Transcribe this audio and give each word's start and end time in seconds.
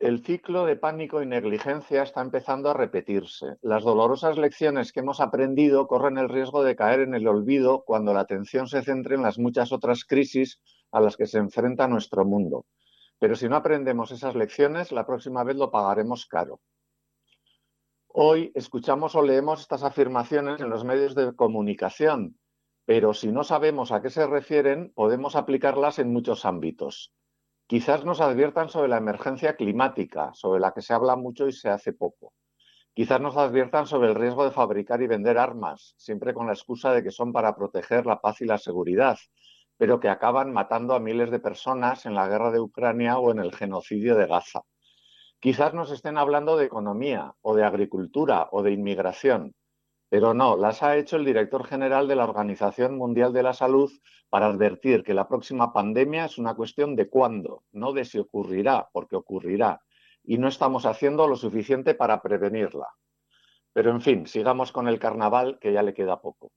El 0.00 0.24
ciclo 0.24 0.64
de 0.64 0.76
pánico 0.76 1.22
y 1.22 1.26
negligencia 1.26 2.04
está 2.04 2.20
empezando 2.20 2.70
a 2.70 2.74
repetirse. 2.74 3.56
Las 3.62 3.82
dolorosas 3.82 4.38
lecciones 4.38 4.92
que 4.92 5.00
hemos 5.00 5.18
aprendido 5.18 5.88
corren 5.88 6.18
el 6.18 6.28
riesgo 6.28 6.62
de 6.62 6.76
caer 6.76 7.00
en 7.00 7.14
el 7.14 7.26
olvido 7.26 7.82
cuando 7.84 8.14
la 8.14 8.20
atención 8.20 8.68
se 8.68 8.82
centre 8.82 9.16
en 9.16 9.22
las 9.22 9.40
muchas 9.40 9.72
otras 9.72 10.04
crisis 10.04 10.60
a 10.92 11.00
las 11.00 11.16
que 11.16 11.26
se 11.26 11.38
enfrenta 11.38 11.88
nuestro 11.88 12.24
mundo. 12.24 12.64
Pero 13.18 13.34
si 13.34 13.48
no 13.48 13.56
aprendemos 13.56 14.12
esas 14.12 14.36
lecciones, 14.36 14.92
la 14.92 15.04
próxima 15.04 15.42
vez 15.42 15.56
lo 15.56 15.72
pagaremos 15.72 16.26
caro. 16.26 16.60
Hoy 18.06 18.52
escuchamos 18.54 19.16
o 19.16 19.22
leemos 19.22 19.62
estas 19.62 19.82
afirmaciones 19.82 20.60
en 20.60 20.70
los 20.70 20.84
medios 20.84 21.16
de 21.16 21.34
comunicación, 21.34 22.38
pero 22.84 23.14
si 23.14 23.32
no 23.32 23.42
sabemos 23.42 23.90
a 23.90 24.00
qué 24.00 24.10
se 24.10 24.28
refieren, 24.28 24.92
podemos 24.94 25.34
aplicarlas 25.34 25.98
en 25.98 26.12
muchos 26.12 26.44
ámbitos. 26.44 27.12
Quizás 27.68 28.02
nos 28.02 28.22
adviertan 28.22 28.70
sobre 28.70 28.88
la 28.88 28.96
emergencia 28.96 29.54
climática, 29.54 30.32
sobre 30.32 30.58
la 30.58 30.72
que 30.72 30.80
se 30.80 30.94
habla 30.94 31.16
mucho 31.16 31.46
y 31.46 31.52
se 31.52 31.68
hace 31.68 31.92
poco. 31.92 32.32
Quizás 32.94 33.20
nos 33.20 33.36
adviertan 33.36 33.86
sobre 33.86 34.08
el 34.08 34.14
riesgo 34.14 34.44
de 34.44 34.52
fabricar 34.52 35.02
y 35.02 35.06
vender 35.06 35.36
armas, 35.36 35.92
siempre 35.98 36.32
con 36.32 36.46
la 36.46 36.54
excusa 36.54 36.94
de 36.94 37.02
que 37.02 37.10
son 37.10 37.30
para 37.30 37.54
proteger 37.54 38.06
la 38.06 38.22
paz 38.22 38.40
y 38.40 38.46
la 38.46 38.56
seguridad, 38.56 39.18
pero 39.76 40.00
que 40.00 40.08
acaban 40.08 40.50
matando 40.50 40.94
a 40.94 40.98
miles 40.98 41.30
de 41.30 41.40
personas 41.40 42.06
en 42.06 42.14
la 42.14 42.26
guerra 42.26 42.50
de 42.52 42.60
Ucrania 42.60 43.18
o 43.18 43.32
en 43.32 43.38
el 43.38 43.54
genocidio 43.54 44.16
de 44.16 44.26
Gaza. 44.26 44.62
Quizás 45.38 45.74
nos 45.74 45.90
estén 45.90 46.16
hablando 46.16 46.56
de 46.56 46.64
economía 46.64 47.34
o 47.42 47.54
de 47.54 47.64
agricultura 47.64 48.48
o 48.50 48.62
de 48.62 48.72
inmigración, 48.72 49.54
pero 50.08 50.32
no, 50.32 50.56
las 50.56 50.82
ha 50.82 50.96
hecho 50.96 51.16
el 51.16 51.24
director 51.24 51.64
general 51.66 52.08
de 52.08 52.16
la 52.16 52.24
Organización 52.24 52.96
Mundial 52.96 53.32
de 53.32 53.42
la 53.42 53.52
Salud 53.52 53.90
para 54.30 54.46
advertir 54.46 55.02
que 55.02 55.14
la 55.14 55.28
próxima 55.28 55.72
pandemia 55.72 56.24
es 56.24 56.38
una 56.38 56.54
cuestión 56.54 56.96
de 56.96 57.08
cuándo, 57.08 57.64
no 57.72 57.92
de 57.92 58.04
si 58.04 58.18
ocurrirá, 58.18 58.88
porque 58.92 59.16
ocurrirá, 59.16 59.82
y 60.24 60.38
no 60.38 60.48
estamos 60.48 60.86
haciendo 60.86 61.26
lo 61.26 61.36
suficiente 61.36 61.94
para 61.94 62.22
prevenirla. 62.22 62.88
Pero 63.72 63.90
en 63.90 64.00
fin, 64.00 64.26
sigamos 64.26 64.72
con 64.72 64.88
el 64.88 64.98
carnaval, 64.98 65.58
que 65.60 65.72
ya 65.72 65.82
le 65.82 65.94
queda 65.94 66.20
poco. 66.20 66.52